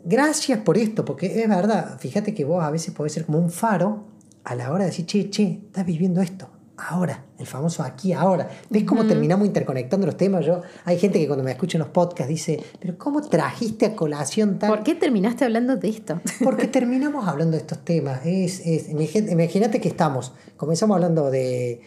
Gracias 0.04 0.59
por 0.61 0.78
esto, 0.78 1.04
porque 1.04 1.42
es 1.42 1.49
verdad, 1.49 1.99
fíjate 1.99 2.32
que 2.35 2.44
vos 2.44 2.62
a 2.64 2.70
veces 2.70 2.94
podés 2.94 3.12
ser 3.12 3.26
como 3.26 3.38
un 3.38 3.50
faro 3.50 4.04
a 4.44 4.54
la 4.54 4.70
hora 4.73 4.85
de 4.85 4.90
decir, 4.90 5.04
che, 5.06 5.28
che, 5.30 5.61
estás 5.66 5.85
viviendo 5.85 6.23
esto, 6.23 6.49
ahora, 6.88 7.25
el 7.38 7.46
famoso 7.46 7.82
aquí, 7.82 8.12
ahora. 8.12 8.49
¿Ves 8.68 8.84
cómo 8.84 9.06
terminamos 9.06 9.46
interconectando 9.46 10.06
los 10.06 10.16
temas? 10.16 10.44
Yo, 10.44 10.62
hay 10.84 10.99
gente 10.99 11.18
que 11.18 11.26
cuando 11.26 11.44
me 11.44 11.50
escucha 11.50 11.78
en 11.78 11.80
los 11.80 11.88
podcasts 11.90 12.28
dice, 12.28 12.62
pero 12.80 12.96
¿cómo 12.96 13.22
trajiste 13.22 13.87
a 13.87 13.96
colación 13.96 14.58
tal? 14.58 14.70
¿Por 14.70 14.82
qué 14.82 14.94
terminaste 14.94 15.44
hablando 15.44 15.76
de 15.76 15.88
esto? 15.88 16.20
Porque 16.44 16.66
terminamos 16.66 17.28
hablando 17.28 17.52
de 17.52 17.58
estos 17.58 17.84
temas. 17.84 18.20
Es, 18.25 18.60
es, 18.64 18.88
imagínate 18.88 19.80
que 19.80 19.88
estamos, 19.88 20.32
comenzamos 20.56 20.94
hablando 20.94 21.30
de, 21.30 21.80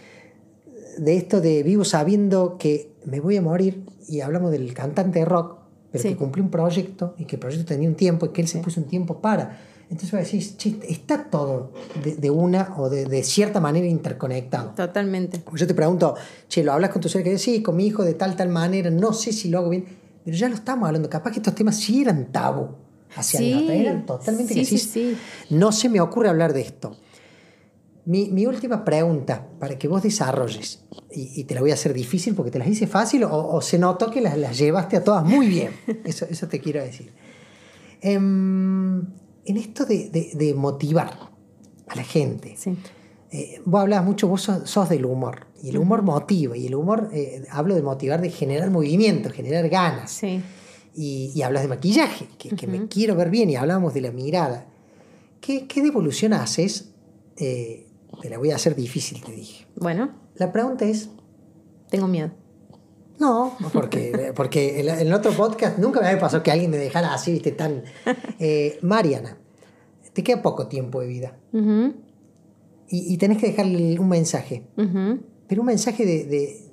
de 0.98 1.18
esto 1.18 1.42
de 1.42 1.64
vivo 1.64 1.84
sabiendo 1.84 2.58
que 2.58 2.94
me 3.06 3.20
voy 3.20 3.38
a 3.38 3.42
morir 3.42 3.86
y 4.08 4.22
hablamos 4.22 4.52
del 4.52 4.74
cantante 4.74 5.20
de 5.20 5.26
rock, 5.26 5.58
pero 5.92 6.04
que 6.04 6.16
cumplió 6.16 6.44
un 6.44 6.52
proyecto 6.52 7.16
y 7.18 7.26
que 7.26 7.36
el 7.36 7.40
proyecto 7.40 7.66
tenía 7.66 7.88
un 7.88 7.96
tiempo 7.96 8.26
y 8.26 8.30
que 8.30 8.42
él 8.42 8.48
se 8.48 8.60
puso 8.60 8.82
un 8.82 8.88
tiempo 8.88 9.22
para 9.22 9.60
entonces 9.94 10.12
voy 10.12 10.22
a 10.22 10.24
decir, 10.24 10.80
está 10.90 11.26
todo 11.26 11.72
de, 12.04 12.32
una 12.32 12.74
o 12.78 12.90
de, 12.90 13.24
cierta 13.24 13.60
manera 13.60 13.86
interconectado. 13.86 14.72
Totalmente. 14.72 15.44
Yo 15.54 15.68
te 15.68 15.76
pregunto, 15.76 16.16
che, 16.48 16.64
¿lo 16.64 16.74
hablas 16.74 16.90
con 16.90 17.00
tu 17.00 17.10
ser 17.10 17.24
que 17.24 17.38
sí, 17.38 17.62
con 17.62 17.76
mi 17.76 17.86
hijo 17.86 18.04
de 18.04 18.16
tal, 18.16 18.36
tal 18.36 18.50
manera? 18.50 18.90
No 18.90 19.14
sé 19.14 19.32
si 19.32 19.50
lo 19.50 19.60
hago 19.60 19.70
bien, 19.70 19.86
pero 20.26 20.36
ya 20.36 20.50
lo 20.50 20.56
estamos 20.56 20.88
hablando. 20.88 21.12
Capaz 21.12 21.30
que 21.30 21.38
estos 21.38 21.54
temas 21.54 21.78
sí 21.78 22.02
eran 22.02 22.32
tabú 22.32 22.70
hacia 23.16 23.40
sí, 23.40 23.68
eran 23.70 24.08
totalmente 24.08 24.56
que 24.56 24.66
sí, 24.66 25.16
No 25.52 25.72
se 25.72 25.90
me 25.90 26.02
ocurre 26.02 26.30
hablar 26.30 26.54
de 26.54 26.62
esto. 26.62 26.98
Mi, 28.06 28.48
última 28.48 28.84
pregunta 28.84 29.48
para 29.60 29.78
que 29.78 29.88
vos 29.88 30.02
desarrolles, 30.02 30.86
y, 31.12 31.44
te 31.44 31.54
la 31.54 31.62
voy 31.62 31.70
a 31.70 31.76
hacer 31.76 31.94
difícil 31.94 32.34
porque 32.34 32.50
te 32.50 32.58
las 32.58 32.68
hice 32.68 32.88
fácil 32.88 33.26
o, 33.30 33.62
se 33.62 33.78
notó 33.78 34.10
que 34.10 34.22
las, 34.22 34.40
las, 34.40 34.58
llevaste 34.58 34.98
a 34.98 35.04
todas 35.04 35.24
muy 35.24 35.46
bien. 35.46 35.70
Eso, 36.04 36.26
eso 36.28 36.48
te 36.48 36.60
quiero 36.60 36.82
decir. 36.82 37.14
Eh, 38.02 38.20
en 39.46 39.58
esto 39.58 39.86
de, 39.86 40.54
motivar 40.56 41.32
a 41.88 41.96
la 41.96 42.04
gente. 42.04 42.56
Eh, 43.32 43.62
vos 43.66 43.82
hablas 43.82 44.04
mucho, 44.06 44.28
vos 44.28 44.42
sos, 44.42 44.90
del 44.90 45.06
humor, 45.06 45.48
y 45.62 45.70
el 45.70 45.78
humor 45.78 46.04
motiva, 46.04 46.56
y 46.56 46.68
el 46.68 46.76
humor, 46.76 47.10
eh, 47.14 47.44
hablo 47.50 47.76
de 47.76 47.82
motivar, 47.82 48.22
de 48.22 48.30
generar 48.30 48.70
movimiento, 48.70 49.30
generar 49.30 49.68
ganas. 49.70 50.22
Y, 50.96 51.42
hablas 51.42 51.64
de 51.64 51.68
maquillaje, 51.70 52.28
que, 52.38 52.68
me 52.68 52.88
quiero 52.88 53.16
ver 53.16 53.30
bien, 53.30 53.50
y 53.50 53.56
hablamos 53.56 53.94
de 53.94 54.02
la 54.02 54.12
mirada. 54.12 54.68
¿Qué, 55.42 55.68
qué 55.68 55.82
devolución 55.82 56.34
haces? 56.34 56.94
Eh, 57.38 57.88
te 58.22 58.30
la 58.30 58.38
voy 58.38 58.52
a 58.52 58.56
hacer 58.56 58.76
difícil, 58.76 59.22
te 59.22 59.32
dije. 59.32 59.66
Bueno. 59.76 60.22
La 60.36 60.52
pregunta 60.52 60.86
es... 60.86 61.10
Tengo 61.90 62.08
miedo. 62.08 62.32
No, 63.20 63.56
porque, 63.72 64.34
porque 64.36 64.80
en 64.80 65.08
el 65.08 65.14
otro 65.14 65.32
podcast 65.32 65.78
nunca 65.78 66.02
me 66.02 66.08
había 66.08 66.20
pasado 66.20 66.44
que 66.44 66.52
alguien 66.52 66.72
me 66.72 66.78
dejara 66.78 67.14
así, 67.14 67.32
viste, 67.32 67.52
tan... 67.52 67.84
Eh, 68.40 68.80
Mariana, 68.82 69.38
te 70.14 70.24
queda 70.24 70.42
poco 70.42 70.68
tiempo 70.68 71.02
de 71.02 71.08
vida. 71.08 71.38
y, 72.90 73.18
tenés 73.18 73.38
que 73.38 73.48
dejarle 73.48 74.00
un 74.00 74.10
mensaje. 74.10 74.68
Pero 75.48 75.62
un 75.62 75.68
mensaje 75.68 76.06
de, 76.06 76.26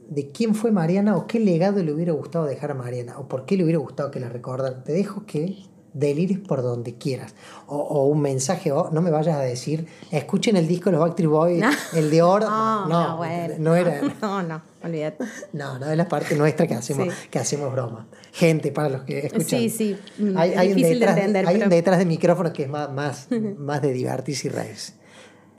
de, 0.09 0.31
quién 0.33 0.55
fue 0.55 0.71
Mariana 0.71 1.17
o 1.17 1.27
qué 1.27 1.39
legado 1.39 1.83
le 1.83 1.93
hubiera 1.93 2.13
gustado 2.13 2.47
dejar 2.47 2.73
a 2.73 2.75
Mariana 2.75 3.19
o 3.19 3.29
por 3.29 3.45
qué 3.45 3.57
le 3.57 3.65
hubiera 3.65 3.79
gustado 3.79 4.11
que 4.11 4.21
la 4.21 4.29
recordara. 4.29 4.83
Te 4.83 4.93
dejo 4.93 5.27
que 5.27 5.57
delires 5.93 6.39
por 6.39 6.63
donde 6.63 6.95
quieras. 6.95 7.35
O, 7.67 8.05
un 8.07 8.21
mensaje, 8.21 8.73
o 8.73 8.91
no 8.91 9.01
me 9.01 9.11
vayas 9.11 9.37
a 9.37 9.41
decir, 9.41 9.87
escuchen 10.11 10.57
el 10.57 10.67
disco 10.67 10.87
de 10.87 10.93
los 10.93 11.01
Backstreet 11.01 11.31
Boys, 11.31 11.65
el 11.95 12.11
de 12.11 12.23
oro. 12.23 12.49
No, 12.49 12.89
no, 12.89 13.19
no, 13.59 13.75
era. 13.75 14.01
No, 14.21 14.43
no, 14.43 14.63
olvídate. 14.83 15.25
No, 15.53 15.79
no 15.79 15.91
es 15.91 15.97
la 15.97 16.09
parte 16.09 16.37
nuestra 16.37 16.67
que 16.67 16.75
hacemos, 16.75 17.15
que 17.31 17.39
hacemos 17.39 17.73
broma. 17.73 18.07
Gente, 18.33 18.73
para 18.73 18.89
los 18.89 19.03
que 19.03 19.27
escuchan. 19.27 19.61
Sí, 19.61 19.71
sí. 19.71 19.97
Hay, 20.37 20.53
hay 20.53 20.73
un 20.73 20.83
detrás, 20.83 21.15
de, 21.15 21.21
entender, 21.21 21.49
hay 21.49 21.63
un 21.63 21.69
detrás 21.69 21.99
de 21.99 22.07
micrófono 22.07 22.53
que 22.53 22.65
es 22.65 22.69
más, 22.69 22.93
más, 22.93 23.29
más 23.59 23.83
de 23.83 23.93
divertirse 23.93 24.49
y 24.49 24.51
reírse. 24.51 24.95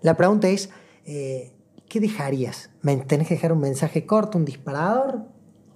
La 0.01 0.15
pregunta 0.15 0.47
es, 0.47 0.69
eh, 1.05 1.53
¿qué 1.87 1.99
dejarías? 1.99 2.69
¿Tenés 3.07 3.27
que 3.27 3.35
dejar 3.35 3.51
un 3.53 3.59
mensaje 3.59 4.05
corto, 4.05 4.37
un 4.37 4.45
disparador? 4.45 5.25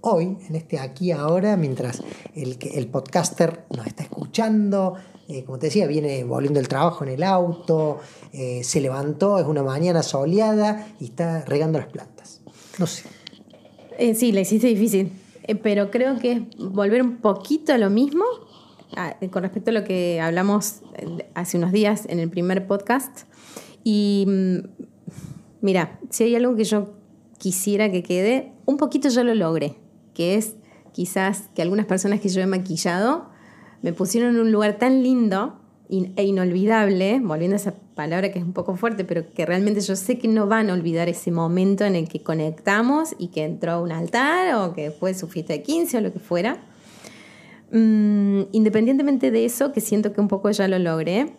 Hoy, 0.05 0.37
en 0.47 0.55
este 0.55 0.79
aquí 0.79 1.11
ahora, 1.11 1.57
mientras 1.57 2.03
el, 2.35 2.57
el 2.73 2.87
podcaster 2.87 3.65
nos 3.75 3.87
está 3.87 4.03
escuchando, 4.03 4.95
eh, 5.27 5.43
como 5.43 5.57
te 5.57 5.67
decía, 5.67 5.87
viene 5.87 6.23
volviendo 6.23 6.59
el 6.59 6.67
trabajo 6.67 7.03
en 7.03 7.09
el 7.09 7.23
auto, 7.23 7.99
eh, 8.31 8.63
se 8.63 8.79
levantó, 8.79 9.39
es 9.39 9.45
una 9.45 9.63
mañana 9.63 10.03
soleada 10.03 10.87
y 10.99 11.05
está 11.05 11.43
regando 11.45 11.79
las 11.79 11.87
plantas. 11.87 12.41
No 12.77 12.85
sé. 12.85 13.05
Eh, 13.97 14.13
sí, 14.13 14.31
la 14.31 14.41
hiciste 14.41 14.67
difícil, 14.67 15.11
pero 15.63 15.89
creo 15.89 16.19
que 16.19 16.31
es 16.33 16.41
volver 16.57 17.01
un 17.01 17.17
poquito 17.17 17.73
a 17.73 17.77
lo 17.77 17.89
mismo 17.89 18.23
con 19.31 19.41
respecto 19.43 19.71
a 19.71 19.73
lo 19.73 19.83
que 19.83 20.21
hablamos 20.21 20.81
hace 21.33 21.57
unos 21.57 21.71
días 21.71 22.05
en 22.07 22.19
el 22.19 22.29
primer 22.29 22.67
podcast. 22.67 23.21
Y 23.83 24.25
mm, 24.27 24.57
mira, 25.61 25.99
si 26.11 26.25
hay 26.25 26.35
algo 26.35 26.55
que 26.55 26.65
yo 26.65 26.93
quisiera 27.39 27.91
que 27.91 28.03
quede, 28.03 28.53
un 28.65 28.77
poquito 28.77 29.09
yo 29.09 29.23
lo 29.23 29.33
logré 29.33 29.75
que 30.15 30.35
es 30.35 30.55
quizás 30.95 31.49
que 31.53 31.61
algunas 31.61 31.85
personas 31.85 32.21
que 32.21 32.29
yo 32.29 32.41
he 32.41 32.47
maquillado 32.47 33.29
me 33.83 33.93
pusieron 33.93 34.35
en 34.35 34.41
un 34.41 34.51
lugar 34.51 34.79
tan 34.79 35.03
lindo 35.03 35.59
e 35.89 36.23
inolvidable, 36.23 37.19
volviendo 37.21 37.55
a 37.55 37.57
esa 37.57 37.75
palabra 37.93 38.31
que 38.31 38.39
es 38.39 38.45
un 38.45 38.53
poco 38.53 38.75
fuerte, 38.75 39.05
pero 39.05 39.31
que 39.31 39.45
realmente 39.45 39.81
yo 39.81 39.95
sé 39.95 40.17
que 40.17 40.27
no 40.27 40.47
van 40.47 40.71
a 40.71 40.73
olvidar 40.73 41.07
ese 41.09 41.31
momento 41.31 41.83
en 41.83 41.95
el 41.95 42.09
que 42.09 42.23
conectamos 42.23 43.13
y 43.19 43.27
que 43.27 43.43
entró 43.43 43.73
a 43.73 43.81
un 43.81 43.91
altar 43.91 44.55
o 44.55 44.73
que 44.73 44.89
fue 44.89 45.13
su 45.13 45.27
fiesta 45.27 45.53
de 45.53 45.61
15 45.61 45.97
o 45.97 46.01
lo 46.01 46.11
que 46.11 46.19
fuera. 46.19 46.63
Mm, 47.71 48.43
independientemente 48.53 49.29
de 49.29 49.45
eso, 49.45 49.71
que 49.71 49.81
siento 49.81 50.13
que 50.13 50.21
un 50.21 50.27
poco 50.27 50.49
ya 50.49 50.67
lo 50.67 50.79
logré, 50.79 51.35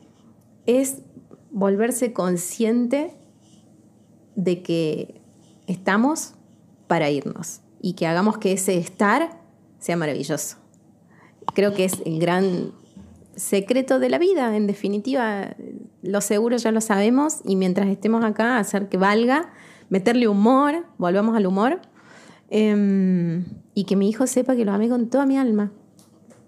es 0.67 0.99
volverse 1.51 2.13
consciente 2.13 3.15
de 4.37 4.63
que 4.63 5.21
estamos 5.67 6.35
para 6.87 7.11
irnos 7.11 7.63
y 7.87 7.93
que 7.93 8.09
hagamos 8.09 8.39
que 8.39 8.51
ese 8.51 8.77
estar 8.79 9.39
sea 9.79 9.97
maravilloso. 9.97 10.57
Creo 11.55 11.73
que 11.73 11.85
es 11.85 12.03
el 12.05 12.19
gran 12.19 12.73
secreto 13.37 14.01
de 14.01 14.09
la 14.09 14.19
vida, 14.19 14.57
en 14.57 14.67
definitiva, 14.67 15.55
lo 16.03 16.21
seguro 16.21 16.57
ya 16.57 16.73
lo 16.73 16.81
sabemos 16.81 17.43
y 17.45 17.55
mientras 17.55 17.87
estemos 17.87 18.25
acá, 18.25 18.59
hacer 18.59 18.89
que 18.89 18.97
valga, 18.97 19.53
meterle 19.89 20.27
humor, 20.27 20.85
volvamos 20.99 21.37
al 21.37 21.47
humor, 21.47 21.81
em, 22.51 23.45
y 23.73 23.85
que 23.85 23.95
mi 23.95 24.09
hijo 24.09 24.27
sepa 24.27 24.57
que 24.57 24.65
lo 24.65 24.73
amé 24.73 24.89
con 24.89 25.09
toda 25.09 25.25
mi 25.25 25.39
alma. 25.39 25.71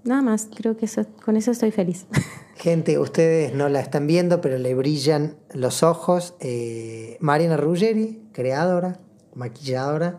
Nada 0.02 0.22
más, 0.22 0.48
creo 0.52 0.76
que 0.76 0.86
eso, 0.86 1.06
con 1.24 1.36
eso 1.36 1.52
estoy 1.52 1.70
feliz. 1.70 2.08
Gente, 2.56 2.98
ustedes 2.98 3.54
no 3.54 3.68
la 3.68 3.78
están 3.78 4.08
viendo, 4.08 4.40
pero 4.40 4.58
le 4.58 4.74
brillan 4.74 5.36
los 5.54 5.84
ojos. 5.84 6.34
Eh, 6.40 7.16
Mariana 7.20 7.56
Ruggeri, 7.56 8.24
creadora, 8.32 8.98
maquilladora, 9.36 10.18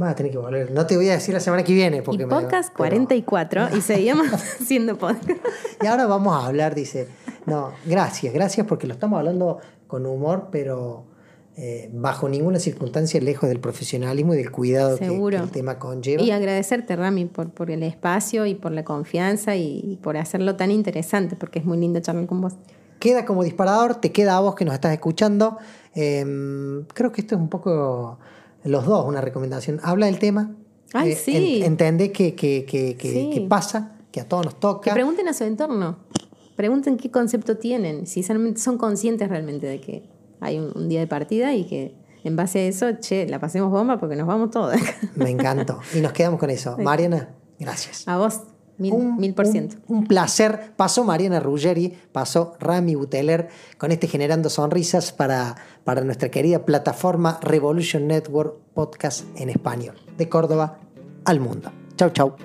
Va 0.00 0.10
a 0.10 0.14
tener 0.14 0.32
que 0.32 0.38
volver. 0.38 0.70
No 0.70 0.86
te 0.86 0.96
voy 0.96 1.08
a 1.08 1.12
decir 1.12 1.34
la 1.34 1.40
semana 1.40 1.62
que 1.62 1.72
viene. 1.72 2.02
Porque 2.02 2.22
y 2.22 2.26
podcast 2.26 2.74
44 2.74 3.76
y 3.76 3.80
seguimos 3.82 4.32
haciendo 4.32 4.96
podcast. 4.96 5.40
Y 5.82 5.86
ahora 5.86 6.06
vamos 6.06 6.34
a 6.34 6.46
hablar, 6.46 6.74
dice. 6.74 7.08
No, 7.46 7.72
gracias, 7.84 8.32
gracias 8.32 8.66
porque 8.66 8.86
lo 8.86 8.94
estamos 8.94 9.18
hablando 9.18 9.58
con 9.86 10.06
humor, 10.06 10.48
pero 10.50 11.06
eh, 11.54 11.90
bajo 11.92 12.30
ninguna 12.30 12.58
circunstancia 12.58 13.20
lejos 13.20 13.46
del 13.46 13.60
profesionalismo 13.60 14.32
y 14.32 14.38
del 14.38 14.50
cuidado 14.50 14.96
que, 14.96 15.04
el 15.04 15.50
tema 15.50 15.78
conlleva. 15.78 16.22
Y 16.22 16.30
agradecerte, 16.30 16.96
Rami, 16.96 17.26
por, 17.26 17.50
por 17.50 17.70
el 17.70 17.82
espacio 17.82 18.46
y 18.46 18.54
por 18.54 18.72
la 18.72 18.84
confianza 18.84 19.54
y, 19.54 19.98
por 20.02 20.16
hacerlo 20.16 20.56
tan 20.56 20.70
interesante, 20.70 21.36
porque 21.36 21.58
es 21.58 21.66
muy 21.66 21.76
lindo 21.76 22.00
charlar 22.00 22.26
con 22.26 22.40
vos. 22.40 22.54
Queda 23.00 23.26
como 23.26 23.44
disparador, 23.44 23.96
te 23.96 24.12
queda 24.12 24.38
a 24.38 24.40
vos 24.40 24.54
que 24.54 24.64
nos 24.64 24.72
estás 24.72 24.92
escuchando. 24.92 25.58
Em, 25.94 26.86
creo 26.94 27.12
que 27.12 27.20
esto 27.20 27.34
es 27.34 27.40
un 27.42 27.48
poco 27.50 28.18
los 28.64 28.86
dos 28.86 29.06
una 29.06 29.20
recomendación. 29.20 29.80
Habla 29.82 30.06
del 30.06 30.18
tema. 30.18 30.54
Ay, 30.92 31.12
eh, 31.12 31.16
sí. 31.16 31.62
entiende 31.64 32.12
que, 32.12 32.34
que, 32.34 32.64
que, 32.66 33.46
pasa, 33.48 33.96
que 34.10 34.20
a 34.20 34.28
todos 34.28 34.44
nos 34.44 34.60
toca. 34.60 34.90
Que 34.90 34.94
pregunten 34.94 35.28
a 35.28 35.32
su 35.32 35.44
entorno. 35.44 35.98
Pregunten 36.56 36.96
qué 36.96 37.10
concepto 37.10 37.56
tienen. 37.56 38.06
Si 38.06 38.22
son 38.22 38.78
conscientes 38.78 39.28
realmente 39.28 39.66
de 39.66 39.80
que 39.80 40.08
hay 40.40 40.58
un, 40.58 40.88
día 40.88 41.00
de 41.00 41.06
partida 41.06 41.54
y 41.54 41.64
que 41.64 41.94
en 42.24 42.36
base 42.36 42.60
a 42.60 42.62
eso, 42.66 42.92
che, 43.00 43.26
la 43.26 43.40
pasemos 43.40 43.70
bomba 43.70 43.98
porque 43.98 44.16
nos 44.16 44.26
vamos 44.26 44.50
todos. 44.50 44.76
Me 45.14 45.30
encantó. 45.30 45.80
Y 45.94 46.00
nos 46.00 46.12
quedamos 46.12 46.38
con 46.38 46.50
eso. 46.50 46.76
Mariana, 46.78 47.34
gracias. 47.58 48.06
A 48.06 48.18
vos. 48.18 48.40
Mil, 48.78 49.34
por 49.34 49.46
ciento. 49.46 49.76
Un, 49.86 50.06
placer. 50.06 50.72
Pasó 50.76 51.04
Mariana 51.04 51.40
Ruggeri, 51.40 51.96
pasó 52.12 52.54
Rami 52.58 52.94
Buteler 52.94 53.48
con 53.78 53.92
este 53.92 54.08
Generando 54.08 54.50
Sonrisas 54.50 55.12
para, 55.12 55.56
para 55.84 56.02
nuestra 56.02 56.30
querida 56.30 56.64
plataforma 56.64 57.38
Revolution 57.42 58.06
Network 58.08 58.56
Podcast 58.74 59.24
en 59.36 59.50
español. 59.50 59.96
De 60.16 60.28
Córdoba 60.28 60.78
al 61.24 61.40
mundo. 61.40 61.70
Chau, 61.96 62.10
chau. 62.10 62.36